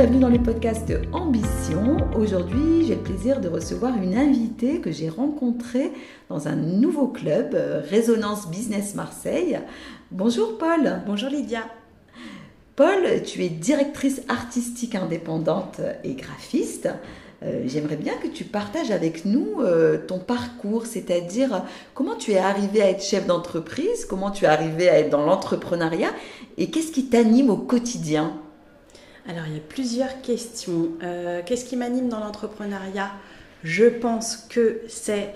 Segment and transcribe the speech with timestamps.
[0.00, 1.98] bienvenue dans le podcast Ambition.
[2.16, 5.92] Aujourd'hui, j'ai le plaisir de recevoir une invitée que j'ai rencontrée
[6.30, 7.54] dans un nouveau club,
[7.90, 9.60] Résonance Business Marseille.
[10.10, 11.02] Bonjour Paul.
[11.06, 11.64] Bonjour Lydia.
[12.76, 16.88] Paul, tu es directrice artistique indépendante et graphiste.
[17.42, 22.38] Euh, j'aimerais bien que tu partages avec nous euh, ton parcours, c'est-à-dire comment tu es
[22.38, 26.12] arrivé à être chef d'entreprise, comment tu es arrivé à être dans l'entrepreneuriat
[26.56, 28.40] et qu'est-ce qui t'anime au quotidien?
[29.28, 30.92] Alors, il y a plusieurs questions.
[31.02, 33.10] Euh, qu'est-ce qui m'anime dans l'entrepreneuriat?
[33.62, 35.34] Je pense que c'est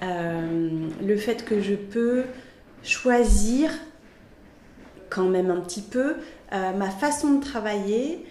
[0.00, 2.24] le fait que je peux
[2.84, 3.70] choisir
[5.10, 6.14] quand même un petit peu
[6.52, 8.24] ma façon de travailler,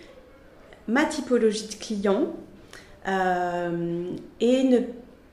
[0.87, 2.33] ma typologie de clients
[3.07, 4.05] euh,
[4.39, 4.87] et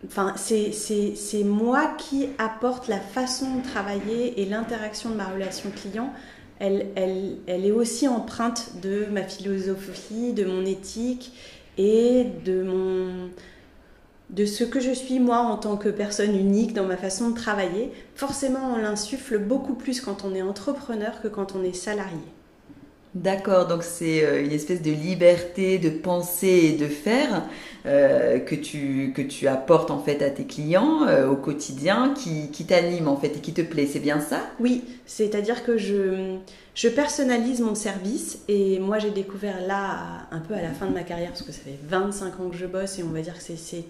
[0.07, 6.13] Enfin, c'est moi qui apporte la façon de travailler et l'interaction de ma relation client.
[6.65, 11.33] Elle, est aussi empreinte de ma philosophie, de mon éthique
[11.77, 12.67] et de,
[14.31, 17.37] de ce que je suis moi en tant que personne unique dans ma façon de
[17.37, 17.93] travailler.
[18.15, 22.19] Forcément, on l'insuffle beaucoup plus quand on est entrepreneur que quand on est salarié.
[23.15, 27.45] D'accord, donc c'est euh, une espèce de liberté de penser et de faire
[27.87, 32.51] euh, que, tu, que tu apportes en fait à tes clients euh, au quotidien qui,
[32.51, 34.41] qui t'anime en fait et qui te plaît, c'est bien ça?
[34.59, 36.39] Oui, c'est-à-dire que je,
[36.75, 40.93] je personnalise mon service et moi j'ai découvert là un peu à la fin de
[40.93, 43.35] ma carrière parce que ça fait 25 ans que je bosse et on va dire
[43.35, 43.87] que c'est ces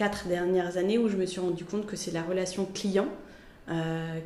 [0.00, 3.06] 3-4 dernières années où je me suis rendu compte que c'est la relation client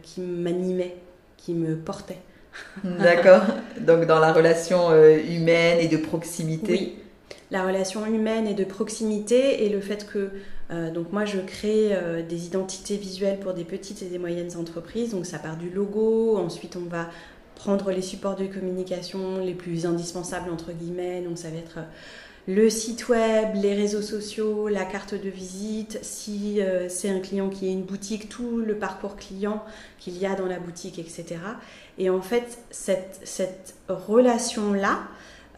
[0.02, 0.94] qui m'animait,
[1.36, 2.20] qui me portait.
[2.84, 3.42] D'accord.
[3.80, 6.72] Donc dans la relation euh, humaine et de proximité.
[6.72, 6.98] Oui.
[7.50, 10.30] La relation humaine et de proximité et le fait que
[10.70, 14.56] euh, donc moi je crée euh, des identités visuelles pour des petites et des moyennes
[14.56, 15.10] entreprises.
[15.10, 17.10] Donc ça part du logo, ensuite on va
[17.54, 21.20] prendre les supports de communication les plus indispensables entre guillemets.
[21.20, 21.78] Donc ça va être
[22.48, 27.68] le site web, les réseaux sociaux, la carte de visite, si c'est un client qui
[27.68, 29.62] a une boutique, tout le parcours client
[30.00, 31.36] qu'il y a dans la boutique, etc.
[31.98, 35.02] Et en fait, cette, cette relation-là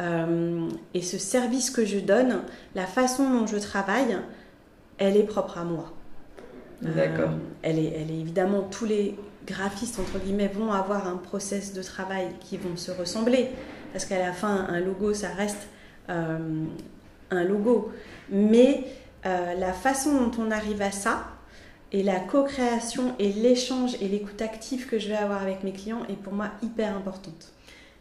[0.01, 2.41] euh, et ce service que je donne,
[2.75, 4.17] la façon dont je travaille,
[4.99, 5.93] elle est propre à moi.
[6.83, 7.31] D'accord.
[7.31, 11.73] Euh, elle, est, elle est évidemment, tous les graphistes, entre guillemets, vont avoir un process
[11.73, 13.51] de travail qui vont se ressembler.
[13.93, 15.74] Parce qu'à la fin, un logo, ça reste euh,
[16.09, 17.93] un logo.
[18.31, 18.85] Mais
[19.25, 21.25] la façon dont on arrive à ça,
[21.95, 26.03] et la co-création et l'échange et l'écoute active que je vais avoir avec mes clients
[26.09, 27.53] est pour moi hyper importante.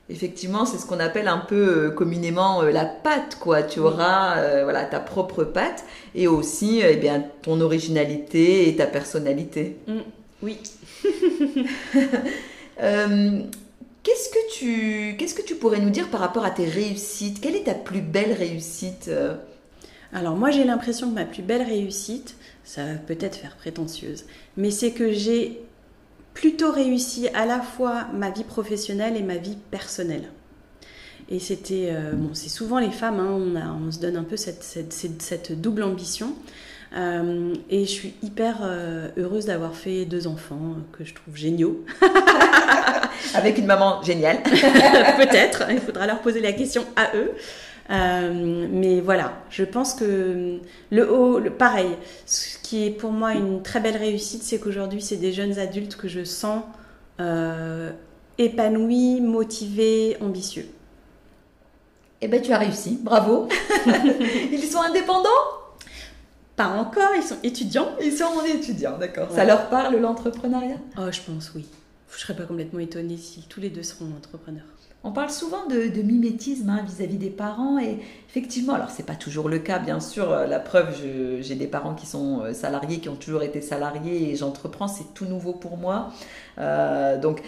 [0.09, 3.62] Effectivement, c'est ce qu'on appelle un peu euh, communément euh, la patte, quoi.
[3.62, 5.85] Tu auras euh, voilà ta propre patte
[6.16, 9.78] et aussi eh bien ton originalité et ta personnalité.
[9.88, 10.00] Mm,
[10.41, 10.58] oui.
[14.03, 17.41] qu'est-ce que tu pourrais nous dire par rapport à tes réussites?
[17.41, 19.09] Quelle est ta plus belle réussite
[20.14, 24.25] Alors moi, j'ai l'impression que ma plus belle réussite, ça va peut-être faire prétentieuse,
[24.58, 25.62] mais c'est que j'ai
[26.34, 30.30] plutôt réussi à la fois ma vie professionnelle et ma vie personnelle.
[31.30, 35.62] Et c'était, euh, bon, c'est souvent les femmes, hein, on, se donne un peu cette,
[35.62, 36.35] double ambition.
[36.95, 41.83] Euh, et je suis hyper euh, heureuse d'avoir fait deux enfants que je trouve géniaux.
[43.33, 44.43] Avec une maman géniale.
[44.43, 47.31] Peut-être, il faudra leur poser la question à eux.
[47.89, 50.59] Euh, mais voilà, je pense que
[50.89, 51.89] le haut, le, pareil,
[52.25, 55.95] ce qui est pour moi une très belle réussite, c'est qu'aujourd'hui, c'est des jeunes adultes
[55.95, 56.63] que je sens
[57.19, 57.91] euh,
[58.37, 60.67] épanouis, motivés, ambitieux.
[62.21, 63.49] Eh ben, tu as réussi, bravo.
[64.51, 65.27] ils sont indépendants
[66.63, 67.90] Pas encore, ils sont étudiants.
[68.01, 69.29] Ils sont étudiants, d'accord.
[69.31, 70.78] Ça leur parle l'entrepreneuriat?
[70.97, 71.66] Oh, je pense oui.
[72.16, 74.63] Je serais pas complètement étonnée si tous les deux seront entrepreneurs.
[75.06, 79.50] On parle souvent de, mimétisme hein, vis-à-vis des parents et effectivement, alors c'est pas toujours
[79.50, 80.31] le cas, bien sûr.
[80.31, 80.96] Euh, la preuve,
[81.41, 85.13] j'ai des parents qui sont euh, salariés, qui ont toujours été salariés et j'entreprends, c'est
[85.13, 86.12] tout nouveau pour moi.
[86.58, 87.41] Euh, donc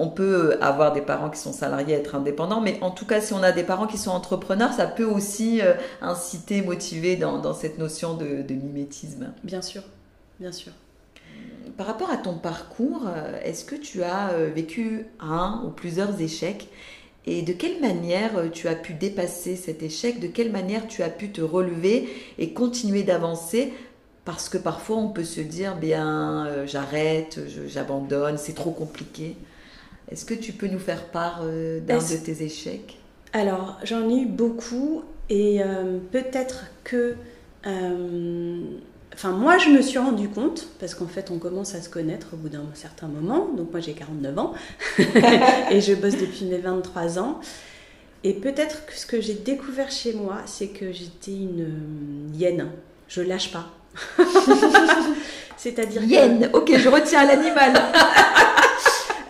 [0.00, 3.32] on peut avoir des parents qui sont salariés, être indépendants, mais en tout cas, si
[3.32, 5.60] on a des parents qui sont entrepreneurs, ça peut aussi
[6.00, 9.32] inciter, motiver dans, cette notion de mimétisme.
[9.44, 9.82] Bien sûr,
[10.38, 10.72] bien sûr
[11.80, 16.20] par rapport à ton parcours, euh, est-ce que tu as euh, vécu un ou plusieurs
[16.20, 16.68] échecs?
[17.26, 20.20] Et de quelle manière euh, tu as pu dépasser cet échec?
[20.20, 22.08] De quelle manière tu as pu te relever
[22.38, 23.72] et continuer d'avancer?
[24.26, 29.34] Parce que parfois on peut se dire, bien, j'arrête, j'abandonne, c'est trop compliqué.
[30.10, 32.98] Est-ce que tu peux nous faire part d'un de tes échecs?
[33.32, 35.60] Alors, j'en ai eu beaucoup et
[36.10, 37.14] peut-être que
[39.14, 42.28] Enfin, moi, je me suis rendu compte, parce qu'en fait, on commence à se connaître
[42.32, 43.48] au bout d'un certain moment.
[43.56, 44.54] Donc, moi, j'ai 49 ans
[45.70, 47.40] et je bosse depuis mes 23 ans.
[48.22, 52.68] Et peut-être que ce que j'ai découvert chez moi, c'est que j'étais une euh, hyène.
[53.08, 53.66] Je lâche pas.
[55.56, 56.48] C'est-à-dire hyène.
[56.52, 57.72] Ok, je retiens l'animal.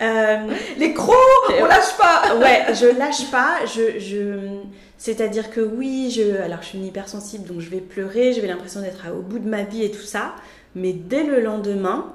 [0.00, 0.38] Euh,
[0.78, 1.16] les crocs,
[1.60, 2.36] on lâche pas.
[2.36, 3.66] ouais, je lâche pas.
[3.66, 4.58] Je, je...
[4.96, 8.80] C'est-à-dire que oui, je, alors je suis une hypersensible, donc je vais pleurer, j'ai l'impression
[8.80, 10.34] d'être au bout de ma vie et tout ça.
[10.74, 12.12] Mais dès le lendemain,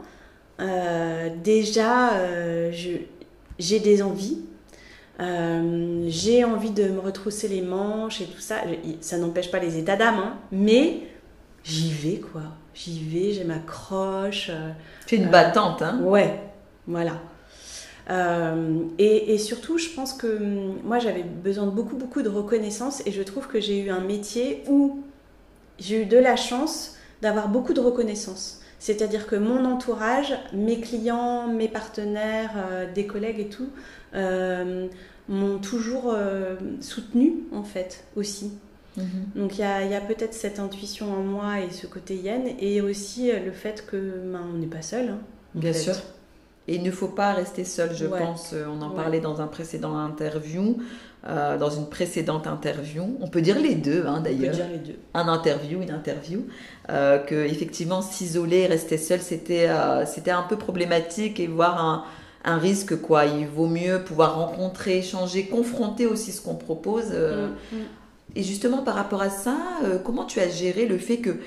[0.61, 2.11] euh, déjà,
[3.59, 4.39] j'ai des envies.
[5.21, 8.57] Euh, j'ai envie de me retrousser les manches et tout ça.
[8.99, 11.01] Ça n'empêche pas les états d'âme, hein, mais
[11.63, 12.41] j'y vais quoi.
[12.73, 14.49] J'y vais, j'ai ma croche.
[14.49, 14.71] Euh,
[15.05, 16.41] tu es une battante, hein Ouais,
[16.87, 17.13] voilà.
[18.09, 22.29] Euh, et, et, surtout, je pense que hum, moi, j'avais besoin de beaucoup, beaucoup de
[22.29, 24.99] reconnaissance et je trouve que j'ai eu un métier où
[25.79, 28.61] j'ai eu de la chance d'avoir beaucoup de reconnaissance.
[28.77, 32.51] C'est-à-dire que mon entourage, mes clients, mes partenaires,
[32.93, 33.69] des collègues et tout,
[34.15, 34.87] euh,
[35.27, 38.51] m'ont toujours euh, soutenu en fait aussi.
[38.95, 39.05] Mhm.
[39.35, 43.31] Donc il y a, peut-être cette intuition en moi et ce côté yen, et aussi
[43.31, 45.09] euh, le fait que ben, on n'est pas seul.
[45.09, 45.19] Hein,
[45.55, 45.95] Bien sûr.
[46.67, 48.53] Et il ne faut pas rester seul, je pense.
[48.53, 50.77] On en parlait dans un précédent interview,
[51.23, 53.17] dans une précédente interview.
[53.21, 54.53] On peut dire les deux, hein, d'ailleurs.
[54.53, 54.99] On peut dire les deux.
[55.13, 56.47] Un interview, une interview.
[56.87, 59.69] que effectivement, s'isoler, rester seul, c'était
[60.07, 62.05] c'était un peu problématique et voir un
[62.45, 63.25] un risque quoi.
[63.25, 67.07] Il vaut mieux pouvoir rencontrer, échanger, confronter aussi ce qu'on propose.
[67.11, 67.47] Euh.
[67.47, 67.79] Mm, mm.
[68.37, 71.37] Et justement par rapport à ça, euh, comment tu as géré le fait que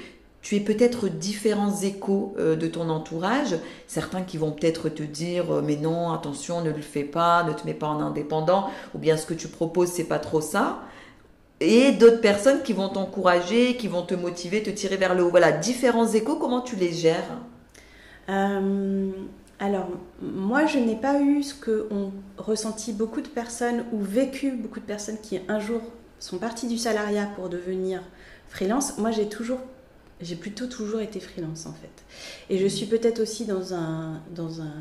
[0.43, 3.57] tu aies peut-être différents échos euh, de ton entourage,
[3.87, 7.67] certains qui vont peut-être te dire mais non, attention, ne le fais pas, ne te
[7.67, 10.81] mets pas en indépendant, ou bien ce que tu proposes c'est pas trop ça.
[11.61, 15.31] Et d'autres personnes qui vont t'encourager, qui vont te motiver, te tirer vers le haut.
[15.31, 17.39] Voilà, différents échos, comment tu les gères?
[19.61, 19.89] Alors,
[20.23, 24.79] moi, je n'ai pas eu ce que ont ressenti beaucoup de personnes ou vécu beaucoup
[24.79, 25.81] de personnes qui un jour
[26.21, 28.03] sont parties du salariat pour devenir
[28.49, 28.99] freelance.
[28.99, 29.59] Moi, j'ai toujours,
[30.21, 32.05] j'ai plutôt toujours été freelance en fait.
[32.51, 34.75] Et je suis peut-être aussi dans un, dans un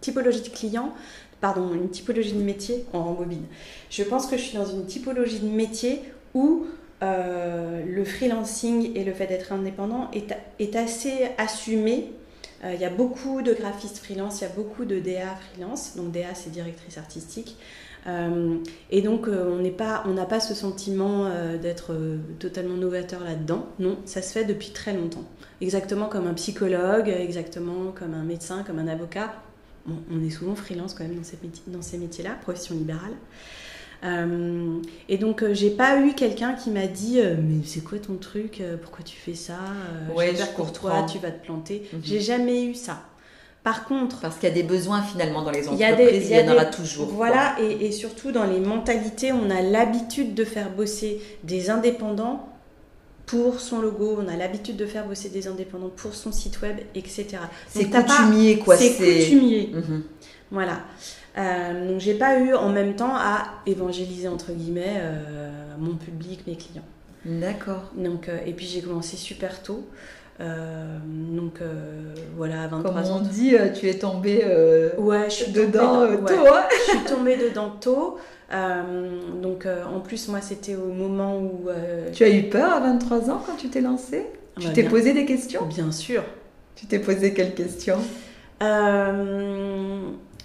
[0.00, 0.92] typologie de client,
[1.40, 3.44] pardon, une typologie de métier en rembobine.
[3.90, 6.02] Je pense que je suis dans une typologie de métier
[6.34, 6.66] où
[7.02, 12.12] euh, le freelancing et le fait d'être indépendant est, est assez assumé
[12.64, 15.96] euh, il y a beaucoup de graphistes freelance, il y a beaucoup de DA freelance.
[15.96, 17.56] Donc DA, c'est directrice artistique.
[18.06, 18.56] Euh,
[18.90, 19.58] et donc, euh,
[20.04, 21.28] on n'a pas ce sentiment
[21.60, 21.94] d'être
[22.38, 23.66] totalement novateur là-dedans.
[23.78, 25.24] Non, ça se fait depuis très longtemps.
[25.60, 29.34] Exactement comme un psychologue, exactement comme un médecin, comme un avocat.
[29.86, 31.20] on est souvent freelance quand même
[31.66, 33.12] dans ces métiers-là, profession libérale.
[34.02, 37.98] Euh, et donc, euh, j'ai pas eu quelqu'un qui m'a dit euh, Mais c'est quoi
[37.98, 39.58] ton truc Pourquoi tu fais ça
[40.14, 41.88] Ouais, je pour toi, tu vas te planter.
[41.92, 42.00] Mhm.
[42.02, 43.02] J'ai jamais eu ça.
[43.62, 44.20] Par contre.
[44.20, 47.08] Parce qu'il y a des besoins finalement dans les entreprises, il y, en aura toujours.
[47.08, 52.48] Voilà, et, et, surtout dans les mentalités, on a l'habitude de faire bosser des indépendants
[53.26, 56.78] pour son logo, on a l'habitude de faire bosser des indépendants pour son site web,
[56.94, 57.26] etc.
[57.68, 58.76] C'est coutumier, quoi.
[58.76, 59.72] C'est coutumier.
[60.50, 60.80] Voilà.
[61.38, 66.46] Euh, donc j'ai pas eu en même temps à évangéliser entre guillemets euh, mon public,
[66.46, 66.84] mes clients.
[67.24, 67.90] D'accord.
[67.96, 69.86] Donc euh, et puis j'ai commencé super tôt.
[70.38, 71.60] donc
[72.36, 73.20] voilà, à 23 Comme on ans.
[73.20, 74.44] dit, tu es tombée
[74.98, 76.34] ouais, je suis dedans tôt.
[76.70, 78.18] je suis tombée dedans tôt.
[79.42, 81.68] donc en plus moi c'était au moment où...
[82.12, 84.26] Tu as eu peur à 23 ans quand tu t'es lancée?
[84.58, 85.66] Tu bah, t'es posé des questions?
[85.66, 86.24] Bien sûr.
[86.74, 87.98] Tu t'es posé quelles questions?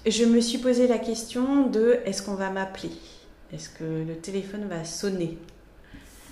[0.06, 2.92] Je me suis posé la question de est-ce qu'on va m'appeler?
[3.54, 5.38] Est-ce que le téléphone va sonner?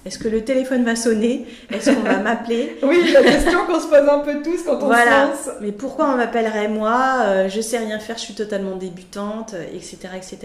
[0.06, 1.46] Est-ce que le téléphone va sonner?
[1.72, 2.78] Est-ce qu'on va m'appeler?
[2.84, 5.34] Oui, la question qu'on se pose un peu tous quand on voilà.
[5.34, 5.58] se lance.
[5.62, 7.22] Mais pourquoi on m'appellerait moi?
[7.22, 10.38] Euh, Je sais rien faire, je suis totalement débutante, etc., euh, etc.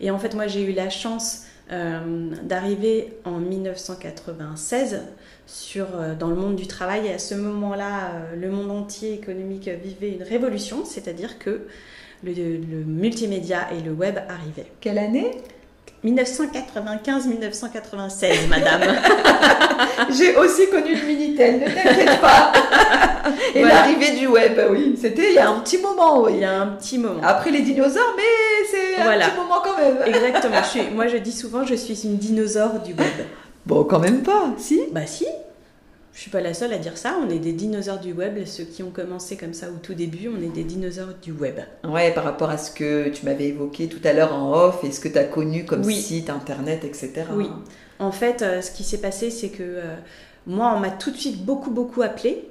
[0.00, 5.00] Et en fait, moi, j'ai eu la chance euh, d'arriver en 1996
[5.46, 5.86] sur,
[6.18, 7.08] dans le monde du travail.
[7.08, 11.62] Et à ce moment-là, le monde entier économique vivait une révolution, c'est-à-dire que
[12.24, 14.70] le, multimédia et le web arrivaient.
[14.80, 15.32] Quelle année?
[16.04, 18.82] 1995-1996, madame.
[20.10, 22.52] J'ai aussi connu le Minitel, ne t'inquiète pas.
[23.54, 26.32] Et l'arrivée du web, oui, c'était il y a un petit moment, oui.
[26.36, 27.20] Il y a un petit moment.
[27.22, 28.22] Après les dinosaures, mais
[28.70, 29.98] c'est un petit moment quand même.
[30.06, 30.62] Exactement.
[30.94, 33.06] moi, je dis souvent, je suis une dinosaure du web.
[33.66, 34.80] Bon, quand même pas, si?
[34.90, 35.26] Bah si.
[36.12, 37.16] Je suis pas la seule à dire ça.
[37.24, 38.44] On est des dinosaures du web.
[38.44, 41.60] Ceux qui ont commencé comme ça au tout début, on est des dinosaures du web.
[41.84, 44.90] Ouais, par rapport à ce que tu m'avais évoqué tout à l'heure en off et
[44.90, 47.12] ce que tu as connu comme site internet, etc.
[47.32, 47.48] Oui.
[47.98, 49.94] En fait, euh, ce qui s'est passé, c'est que euh,
[50.46, 52.48] moi, on m'a tout de suite beaucoup, beaucoup appelé.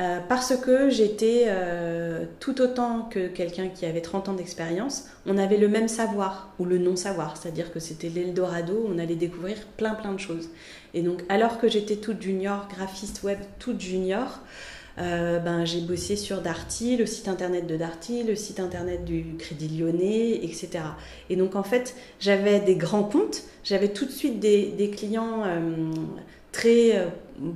[0.00, 5.36] Euh, parce que j'étais euh, tout autant que quelqu'un qui avait 30 ans d'expérience, on
[5.36, 9.94] avait le même savoir ou le non-savoir, c'est-à-dire que c'était l'Eldorado, on allait découvrir plein
[9.94, 10.48] plein de choses.
[10.94, 14.40] Et donc alors que j'étais toute junior, graphiste web toute junior,
[14.98, 19.36] euh, ben, j'ai bossé sur Darty, le site internet de Darty, le site internet du
[19.38, 20.70] Crédit Lyonnais, etc.
[21.28, 25.44] Et donc en fait, j'avais des grands comptes, j'avais tout de suite des, des clients
[26.52, 27.06] très euh,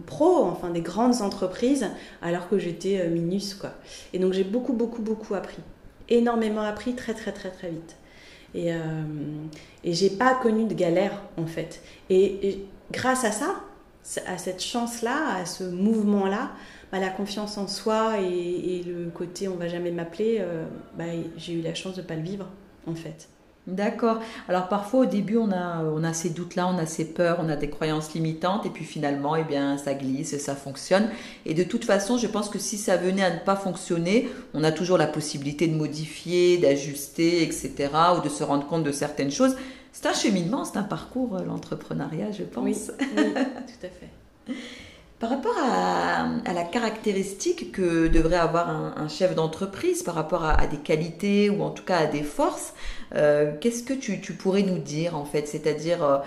[0.06, 1.86] pro, enfin des grandes entreprises,
[2.22, 3.58] alors que j'étais euh, minus.
[4.12, 5.62] Et donc j'ai beaucoup beaucoup beaucoup appris,
[6.08, 7.96] énormément appris très très très très vite.
[8.54, 8.76] Et, euh,
[9.82, 11.82] et j'ai pas connu de galère en fait.
[12.08, 13.56] Et, grâce à ça,
[14.26, 16.52] à cette chance-là, à ce mouvement-là,
[16.92, 20.44] bah, la confiance en soi et, le côté on va jamais m'appeler,
[20.96, 21.04] bah,
[21.36, 22.46] j'ai eu la chance de pas le vivre
[22.86, 23.28] en fait.
[23.66, 24.20] D'accord.
[24.46, 27.48] Alors parfois au début on a, on a ces doutes-là, on a ces peurs, on
[27.48, 31.08] a des croyances limitantes et puis finalement eh bien ça glisse et ça fonctionne.
[31.46, 34.64] Et de toute façon je pense que si ça venait à ne pas fonctionner, on
[34.64, 37.90] a toujours la possibilité de modifier, d'ajuster, etc.
[38.18, 39.56] ou de se rendre compte de certaines choses.
[39.92, 42.64] C'est un cheminement, c'est un parcours euh, l'entrepreneuriat je pense.
[42.64, 42.76] Oui,
[43.16, 44.54] oui tout à fait.
[45.24, 50.76] Par rapport à, la caractéristique que devrait avoir un, chef d'entreprise, par rapport à, des
[50.76, 52.74] qualités ou en tout cas à des forces,
[53.14, 55.48] euh, qu'est-ce que tu, pourrais nous dire en fait?
[55.48, 56.18] C'est-à-dire, euh,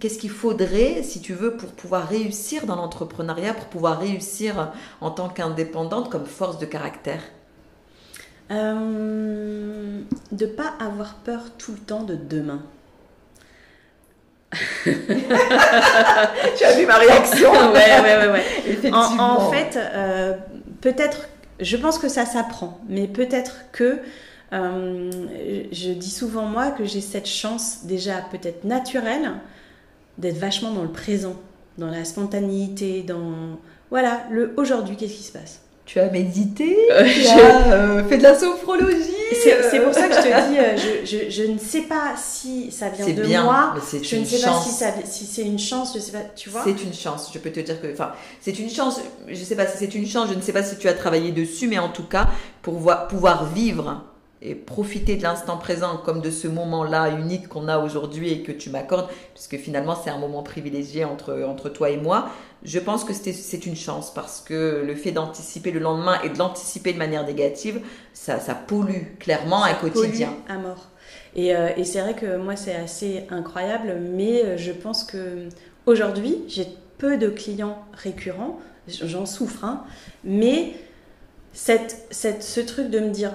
[0.00, 5.10] qu'est-ce qu'il faudrait, si tu veux, pour pouvoir réussir dans l'entrepreneuriat, pour pouvoir réussir en
[5.10, 7.22] tant qu'indépendante comme force de caractère?
[8.50, 12.60] Euh, De pas avoir peur tout le temps de demain.
[14.84, 18.44] tu as vu ma réaction Ouais, ouais, ouais.
[18.66, 19.38] Effectivement.
[19.38, 20.34] En, fait, euh,
[20.80, 21.28] peut-être,
[21.60, 24.00] je pense que ça s'apprend, mais peut-être que
[24.52, 25.10] euh,
[25.72, 29.32] je dis souvent moi que j'ai cette chance déjà peut-être naturelle
[30.18, 31.36] d'être vachement dans le présent,
[31.78, 33.58] dans la spontanéité, dans
[33.90, 35.62] voilà le aujourd'hui, qu'est-ce qui se passe?
[35.92, 38.96] Tu as médité, euh, tu as euh, fait de la sophrologie.
[39.42, 42.88] C'est pour ça que je te dis, euh, je, je, ne sais pas si ça
[42.88, 43.74] vient de bien, moi.
[43.74, 44.78] Mais je ne sais chance.
[44.78, 46.62] pas si, si c'est une chance, je sais pas, tu vois.
[46.64, 49.66] C'est une chance, je peux te dire que, enfin, c'est une chance, je sais pas
[49.66, 51.90] si c'est une chance, je ne sais pas si tu as travaillé dessus, mais en
[51.90, 52.26] tout cas,
[52.62, 54.02] pour pouvoir vivre
[54.44, 58.50] et profiter de l'instant présent comme de ce moment-là unique qu'on a aujourd'hui et que
[58.50, 62.28] tu m'accordes, puisque finalement c'est un moment privilégié entre, entre toi et moi,
[62.64, 66.38] je pense que c'est une chance parce que le fait d'anticiper le lendemain et de
[66.38, 67.80] l'anticiper de manière négative,
[68.12, 70.34] ça, ça pollue clairement un quotidien.
[70.48, 70.88] à mort.
[71.34, 75.48] Et, euh, et c'est vrai que moi c'est assez incroyable, mais euh, je pense que
[75.86, 76.66] aujourd'hui j'ai
[76.98, 79.84] peu de clients récurrents, j'en souffre, hein,
[80.24, 80.74] mais
[81.52, 83.32] cette, cette, ce truc de me dire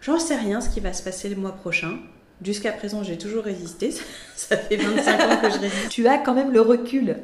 [0.00, 1.98] J'en sais rien ce qui va se passer le mois prochain.
[2.42, 3.92] Jusqu'à présent, j'ai toujours résisté.
[4.36, 5.88] Ça fait 25 ans que je résiste.
[5.90, 7.16] Tu as quand même le recul.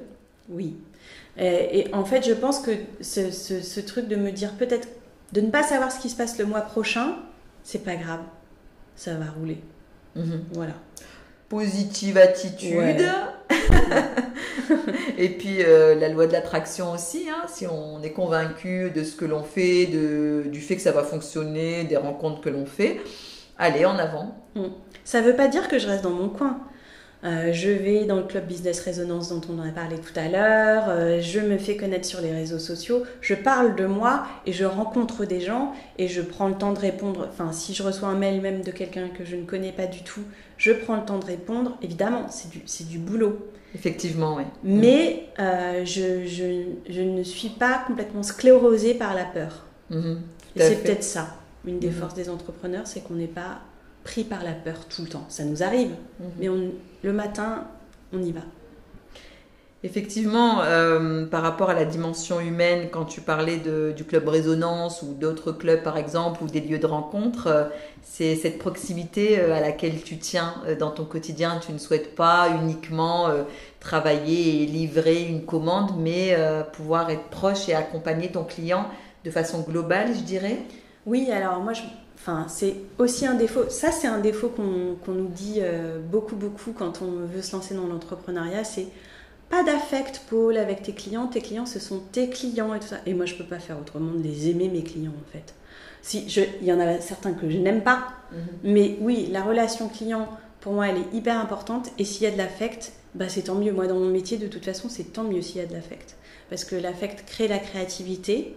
[0.49, 0.77] Oui.
[1.39, 4.89] Et, en fait, je pense que ce, truc de me dire peut-être
[5.33, 7.17] de ne pas savoir ce qui se passe le mois prochain,
[7.63, 8.21] c'est pas grave.
[8.95, 9.59] Ça va rouler.
[10.15, 10.45] Mhm.
[10.53, 10.73] Voilà.
[11.49, 13.03] Positive attitude.
[15.19, 19.17] et puis euh, la loi de l'attraction aussi, hein, si on est convaincu de ce
[19.17, 23.01] que l'on fait, du fait que ça va fonctionner, des rencontres que l'on fait,
[23.59, 24.35] allez en avant.
[24.55, 24.67] Mm.
[25.05, 26.59] Ça ne veut pas dire que je reste dans mon coin.
[27.25, 30.29] Euh, je vais dans le club Business Résonance dont on en a parlé tout à
[30.29, 34.53] l'heure, euh, je me fais connaître sur les réseaux sociaux, je parle de moi et
[34.53, 37.27] je rencontre des gens et je prends le temps de répondre.
[37.31, 40.03] Enfin, si je reçois un mail même de quelqu'un que je ne connais pas du
[40.03, 40.21] tout,
[40.59, 41.79] je prends le temps de répondre.
[41.83, 43.51] Évidemment, c'est du, du boulot.
[43.75, 44.45] Effectivement, oui.
[44.63, 49.65] Mais euh, je, je, je, ne suis pas complètement sclérosée par la peur.
[49.91, 49.97] Et
[50.61, 51.29] c'est peut-être ça.
[51.67, 51.95] Une des mhm.
[51.95, 53.61] forces des entrepreneurs, c'est qu'on n'est pas
[54.07, 55.27] pris par la peur tout le temps.
[55.29, 56.27] Ça nous arrive, mhm.
[56.39, 56.71] mais on,
[57.03, 57.65] le matin,
[58.13, 58.43] on y va.
[59.83, 65.03] Effectivement, euh, par rapport à la dimension humaine, quand tu parlais de, du club Résonance
[65.03, 67.65] ou d'autres clubs par exemple, ou des lieux de rencontre, euh,
[68.03, 71.59] c'est cette proximité euh, à laquelle tu tiens dans ton quotidien.
[71.65, 73.29] Tu ne souhaites pas uniquement
[73.81, 76.37] travailler et livrer une commande, mais
[76.73, 78.87] pouvoir être proche et accompagner ton client
[79.25, 80.59] de façon globale, je dirais?
[81.05, 81.83] Oui, alors moi, je,
[82.29, 83.71] Enfin, c'est aussi un défaut.
[83.71, 85.61] Ça, c'est un défaut qu'on nous dit
[86.11, 88.65] beaucoup, beaucoup quand on veut se lancer dans l'entrepreneuriat.
[88.65, 88.89] C'est
[89.49, 91.29] pas d'affect, Paul, avec tes clients.
[91.29, 92.97] Tes clients, ce sont tes clients et tout ça.
[93.07, 95.55] Et moi, je peux pas faire autrement de les aimer, mes clients, en fait.
[96.03, 98.39] Si je, il y en a certains que je n'aime pas, mhm.
[98.65, 100.29] mais oui, la relation client,
[100.61, 101.91] pour moi, elle est hyper importante.
[101.97, 103.73] Et s'il y a de l'affect, bah, c'est tant mieux.
[103.73, 106.17] Moi, dans mon métier, de toute façon, c'est tant mieux s'il y a de l'affect.
[106.51, 108.57] Parce que l'affect crée la créativité.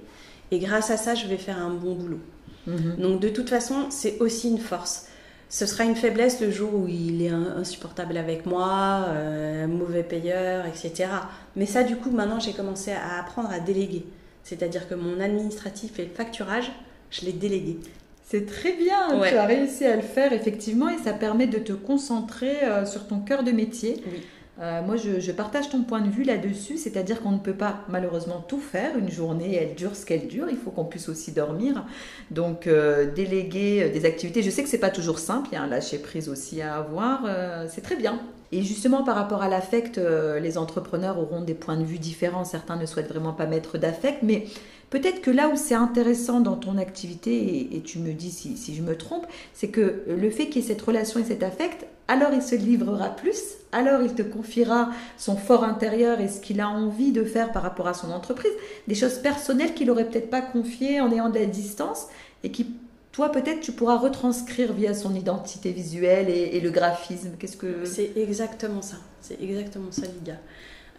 [0.50, 2.20] Et grâce à ça, je vais faire un bon boulot.
[2.68, 2.98] Mhm.
[2.98, 5.10] Donc, de toute façon, c'est aussi une force
[5.50, 10.66] ce sera une faiblesse le jour où il est insupportable avec moi, euh, mauvais payeur,
[10.68, 11.10] etc.
[11.56, 14.06] Mais ça, du coup, maintenant, j'ai commencé à apprendre à déléguer.
[14.44, 16.72] C'est-à-dire que mon administratif et le facturage,
[17.10, 17.80] je l'ai délégué.
[18.24, 21.74] C'est très bien, tu as réussi à le faire effectivement et ça permet de te
[21.74, 24.04] concentrer euh, sur ton cœur de métier.
[24.06, 24.22] Oui.
[24.60, 28.44] Euh, moi, je, partage ton point de vue là-dessus, c'est-à-dire qu'on ne peut pas malheureusement
[28.48, 28.98] tout faire.
[28.98, 30.48] Une journée, elle dure ce qu'elle dure.
[30.50, 31.86] Il faut qu'on puisse aussi dormir.
[32.32, 34.42] Donc, euh, déléguer des activités.
[34.42, 35.50] Je sais que c'est pas toujours simple.
[35.52, 37.26] Il y a un lâcher prise aussi à avoir.
[37.70, 38.20] c'est très bien.
[38.52, 42.44] Et justement, par rapport à l'affect, les entrepreneurs auront des points de vue différents.
[42.44, 44.46] Certains ne souhaitent vraiment pas mettre d'affect, mais
[44.90, 48.82] Peut-être que là où c'est intéressant dans ton activité, et, tu me dis si, je
[48.82, 52.34] me trompe, c'est que le fait qu'il y ait cette relation et cet affect, alors
[52.34, 53.40] il se livrera plus,
[53.72, 57.62] alors il te confiera son fort intérieur et ce qu'il a envie de faire par
[57.62, 58.52] rapport à son entreprise,
[58.88, 62.08] des choses personnelles qu'il n'aurait peut-être pas confiées en ayant de la distance
[62.44, 62.76] et qui
[63.12, 67.32] toi peut-être tu pourras retranscrire via son identité visuelle et, le graphisme.
[67.38, 68.98] Qu'est-ce que c'est exactement ça.
[69.22, 70.38] C'est exactement ça, Lydia.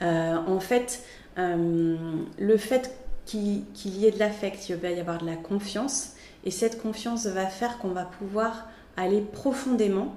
[0.02, 1.02] Euh, en fait,
[1.38, 1.96] euh,
[2.38, 2.94] le fait
[3.26, 6.10] qu'il y ait de l'affect, il va y avoir de la confiance.
[6.44, 10.14] Et cette confiance va faire qu'on va pouvoir aller profondément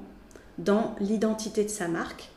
[0.57, 2.29] dans l'identité de sa marque,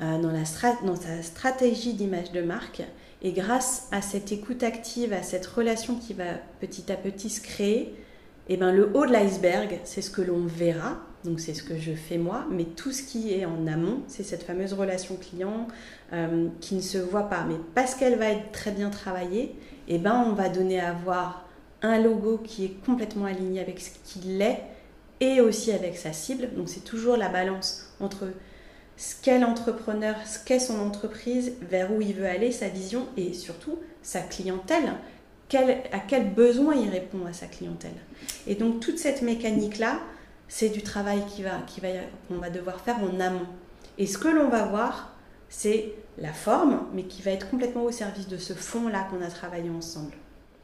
[0.00, 2.82] euh, dans, sa stratégie d'image de marque.
[3.22, 7.40] Et grâce à cette écoute active, à cette relation qui va petit à petit se
[7.40, 7.94] créer,
[8.48, 11.76] eh ben le haut de l'iceberg, c'est ce que l'on verra, donc c'est ce que
[11.76, 15.66] je fais moi, mais tout ce qui est en amont, c'est cette fameuse relation client
[16.12, 17.44] euh, qui ne se voit pas.
[17.46, 19.54] Mais parce qu'elle va être très bien travaillée,
[19.88, 21.44] eh ben, on va donner à voir
[21.82, 24.62] un logo qui est complètement aligné avec ce qu'il est
[25.20, 26.48] et aussi avec sa cible.
[26.56, 28.28] Donc c'est toujours la balance entre
[28.96, 33.32] ce qu'est l'entrepreneur, ce qu'est son entreprise, vers où il veut aller, sa vision et
[33.32, 34.92] surtout sa clientèle.
[35.92, 37.94] à quel besoin il répond à sa clientèle.
[38.46, 40.00] Et donc toute cette mécanique-là,
[40.48, 41.88] c'est du travail qu'on va, qui va,
[42.30, 43.46] va devoir faire en amont.
[43.98, 45.14] Et ce que l'on va voir,
[45.48, 49.28] c'est la forme, mais qui va être complètement au service de ce fond-là qu'on a
[49.28, 50.12] travaillé ensemble.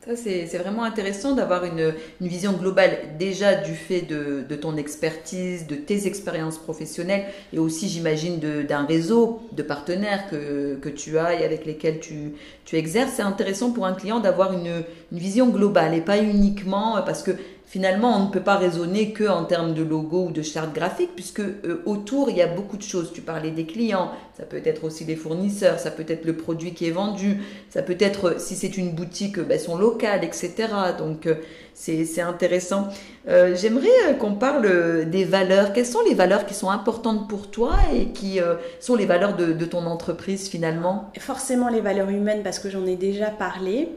[0.06, 5.76] Ça, c'est vraiment intéressant d'avoir une, vision globale déjà du fait de, ton expertise, de
[5.76, 11.64] tes expériences professionnelles et aussi, j'imagine, d'un réseau de partenaires que, tu as et avec
[11.64, 12.35] lesquels tu,
[12.76, 13.12] exerces.
[13.16, 17.31] C'est intéressant pour un client d'avoir une, une, vision globale et pas uniquement parce que
[17.66, 21.11] finalement, on ne peut pas raisonner que en termes de logo ou de charte graphique,
[21.14, 23.12] puisque euh, autour, il y a beaucoup de choses.
[23.12, 26.74] Tu parlais des clients, ça peut être aussi des fournisseurs, ça peut être le produit
[26.74, 30.53] qui est vendu, ça peut être, si c'est une boutique, ben, son local, etc.
[30.98, 31.37] Donc, euh,
[31.72, 32.88] c'est intéressant.
[33.29, 35.72] Euh, j'aimerais qu'on parle des valeurs.
[35.72, 38.38] Quelles sont les valeurs qui sont importantes pour toi et qui
[38.79, 41.11] sont les valeurs de, de, ton entreprise finalement?
[41.18, 43.88] Forcément les valeurs humaines, parce que j'en ai déjà parlé.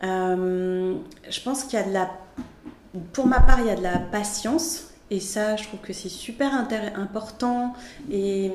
[0.00, 2.08] je pense qu'il y a de la
[3.12, 4.86] pour ma part, il y a de la patience.
[5.12, 6.54] Et ça, je trouve que c'est super
[6.94, 7.74] important.
[8.12, 8.52] Et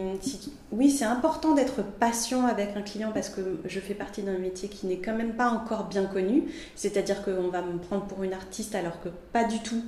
[0.72, 4.70] oui, c'est important d'être patient avec un client parce que je fais partie d'un métier
[4.70, 6.46] qui n'est quand même pas encore bien connu.
[6.76, 9.84] C'est-à-dire qu'on va me prendre pour une artiste alors que pas du tout.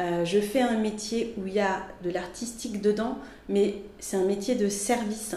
[0.00, 4.24] Euh, je fais un métier où il y a de l'artistique dedans, mais c'est un
[4.24, 5.36] métier de service.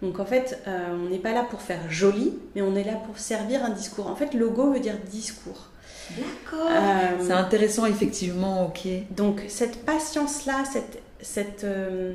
[0.00, 2.94] Donc en fait, euh, on n'est pas là pour faire joli, mais on est là
[2.94, 4.06] pour servir un discours.
[4.06, 5.69] En fait, logo veut dire discours.
[6.16, 6.68] D'accord.
[6.70, 8.88] Euh, c'est intéressant, effectivement, ok.
[9.10, 12.12] Donc, cette patience-là, cette, cette, euh,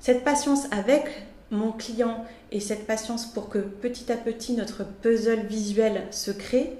[0.00, 1.04] cette patience avec
[1.50, 6.72] mon client et cette patience pour que petit à petit notre puzzle visuel se crée,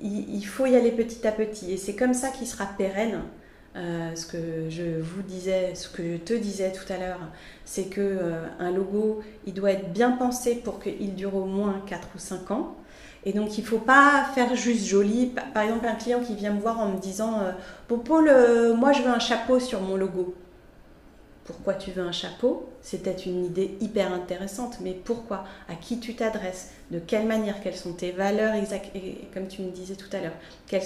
[0.00, 1.72] il, faut y aller petit à petit.
[1.72, 3.22] Et c'est comme ça qu'il sera pérenne.
[3.76, 7.20] Euh, ce que je vous disais, ce que je te disais tout à l'heure,
[7.64, 8.18] c'est que
[8.58, 12.50] un logo, il doit être bien pensé pour qu'il dure au moins 4 ou 5
[12.52, 12.76] ans.
[13.28, 15.34] Et donc, il ne faut pas faire juste joli.
[15.52, 17.42] Par exemple, un client qui vient me voir en me disant
[17.86, 20.34] Bon, Paul, euh, moi, je veux un chapeau sur mon logo.
[21.44, 22.70] Pourquoi tu veux un chapeau?
[22.90, 25.44] C'est peut-être une idée hyper intéressante, mais pourquoi?
[25.68, 26.70] À qui tu t'adresses?
[26.90, 27.60] De quelle manière?
[27.62, 28.54] Quelles sont tes valeurs?
[28.54, 30.32] Exactes Et comme tu me disais tout à l'heure,
[30.68, 30.80] quel,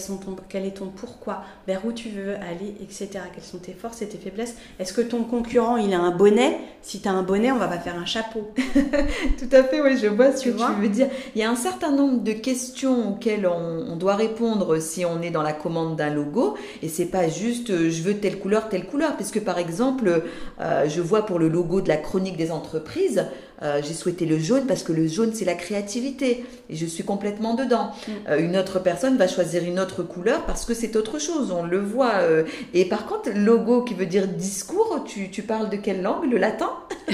[0.48, 1.44] quel est ton pourquoi?
[1.68, 3.08] Vers où tu veux aller, etc.
[3.32, 4.56] Quelles sont tes forces et tes faiblesses?
[4.80, 6.58] Est-ce que ton concurrent, il a un bonnet?
[6.82, 8.50] Si tu as un bonnet, on va pas faire un chapeau.
[9.38, 11.06] tout à fait, oui, je vois ce que tu veux dire.
[11.36, 15.30] Il y a un certain nombre de questions auxquelles on, doit répondre si on est
[15.30, 16.56] dans la commande d'un logo.
[16.82, 19.14] Et c'est pas juste euh, je veux telle couleur, telle couleur.
[19.14, 20.24] Puisque par exemple,
[20.60, 23.26] euh, je vois pour le logo de la chronique des entreprises,
[23.62, 26.44] euh, j'ai souhaité le jaune parce que le jaune, c'est la créativité.
[26.68, 27.92] Et je suis complètement dedans.
[28.06, 28.12] Mm.
[28.28, 31.52] Euh, une autre personne va choisir une autre couleur parce que c'est autre chose.
[31.52, 32.14] On le voit.
[32.16, 32.44] Euh.
[32.74, 36.38] Et par contre, logo qui veut dire discours, tu, tu parles de quelle langue Le
[36.38, 36.70] latin?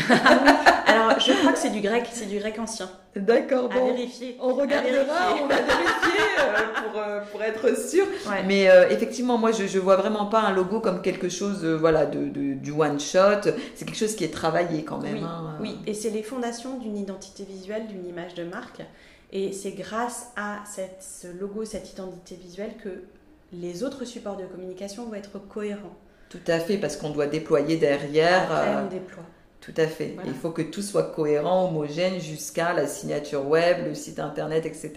[0.86, 2.06] Alors, je crois que c'est du grec.
[2.10, 2.88] C'est du grec ancien.
[3.16, 3.88] D'accord, bon.
[3.88, 4.36] À vérifier.
[4.40, 6.24] On regardera, on va vérifier
[6.76, 8.06] pour, pour, être sûr.
[8.46, 12.54] Mais effectivement, moi, je ne vois vraiment pas un logo comme quelque chose voilà, de,
[12.54, 13.50] du one shot.
[13.74, 15.14] C'est quelque chose qui est travaillé quand même.
[15.14, 15.56] Oui, hein.
[15.60, 15.76] oui.
[15.86, 16.38] et c'est les fonds
[16.80, 18.82] d'une identité visuelle, d'une image de marque.
[19.32, 23.02] Et c'est grâce à cette, ce logo, cette identité visuelle que
[23.52, 25.96] les autres supports de communication vont être cohérents.
[26.30, 28.50] Tout à fait, parce qu'on doit déployer derrière.
[28.52, 29.24] Après, on déploie.
[29.60, 30.16] Tout à fait.
[30.24, 34.92] Il faut que tout soit cohérent, homogène jusqu'à la signature web, le site internet, etc.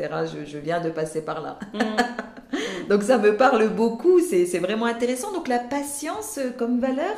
[0.46, 1.60] Je, viens de passer par là.
[1.74, 2.88] Mm.
[2.90, 5.34] Donc ça me parle beaucoup, c'est vraiment intéressant.
[5.34, 7.16] Donc la patience comme valeur,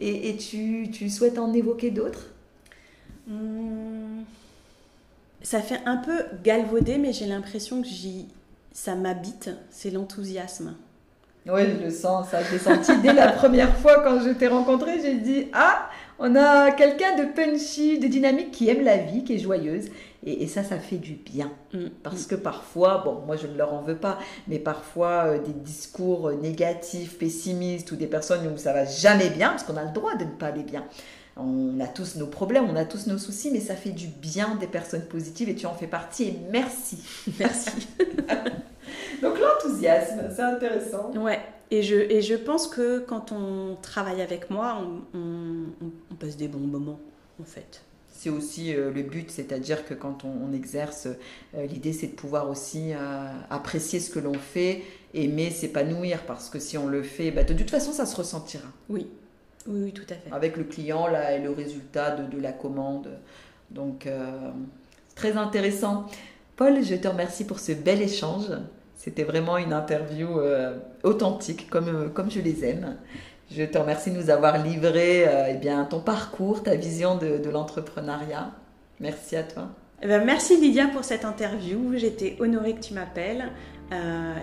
[0.00, 2.26] et, et, tu, tu, souhaites en évoquer d'autres?
[3.28, 4.22] Mm.
[5.42, 7.88] Ça fait un peu galvaudé, mais j'ai l'impression que
[8.72, 10.74] ça m'habite, c'est l'enthousiasme.
[11.48, 15.00] Oui, je le sens, ça, j'ai senti dès la première fois quand je t'ai rencontré,
[15.00, 19.34] j'ai dit Ah, on a quelqu'un de punchy, de dynamique, qui aime la vie, qui
[19.34, 19.86] est joyeuse.
[20.24, 21.52] Et, ça, ça fait du bien.
[21.72, 21.86] Mm.
[22.02, 25.52] Parce que parfois, bon, moi je ne leur en veux pas, mais parfois euh, des
[25.52, 29.92] discours négatifs, pessimistes ou des personnes où ça va jamais bien, parce qu'on a le
[29.92, 30.84] droit de ne pas aller bien.
[31.36, 34.56] On a tous nos problèmes, on a tous nos soucis, mais ça fait du bien
[34.56, 36.98] des personnes positives et tu en fais partie et merci.
[37.38, 37.88] Merci.
[39.22, 41.12] Donc l'enthousiasme, c'est intéressant.
[41.14, 41.40] Ouais.
[41.70, 44.80] Et je, et je pense que quand on travaille avec moi,
[45.14, 45.18] on,
[46.10, 47.00] on, passe des bons moments,
[47.40, 47.82] en fait.
[48.12, 51.08] C'est aussi euh, le but, c'est-à-dire que quand on, exerce,
[51.54, 56.48] euh, l'idée c'est de pouvoir aussi euh, apprécier ce que l'on fait, aimer, s'épanouir, parce
[56.48, 58.68] que si on le fait, bah, de toute façon ça se ressentira.
[58.88, 59.08] Oui.
[59.66, 60.32] oui, oui, tout à fait.
[60.32, 63.10] Avec le client là, et le résultat de, de la commande.
[63.70, 64.08] Donc,
[65.16, 66.06] très intéressant.
[66.54, 68.52] Paul, je te remercie pour ce bel échange.
[68.96, 72.96] C'était vraiment une interview euh, authentique, comme, euh, comme je les aime.
[73.50, 77.48] Je te remercie de nous avoir livré euh, eh bien, ton parcours, ta vision de,
[77.48, 78.52] l'entrepreneuriat.
[78.98, 79.68] Merci à toi.
[80.02, 81.92] Eh ben, merci Lydia pour cette interview.
[81.96, 83.52] J'étais honorée que tu m'appelles.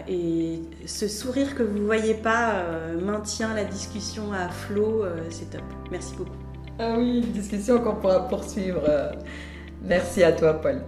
[0.07, 2.63] et ce sourire que vous ne voyez pas
[3.01, 5.03] maintient la discussion à flot.
[5.29, 5.63] c'est top.
[5.91, 6.31] Merci beaucoup.
[6.79, 8.81] Ah oui, une discussion qu'on pourra poursuivre.
[9.83, 10.81] merci à toi, Paul.